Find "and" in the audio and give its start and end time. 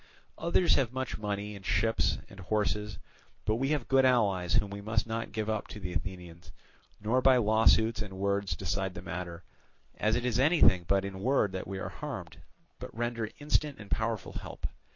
1.55-1.63, 2.27-2.39, 8.01-8.17, 13.77-13.91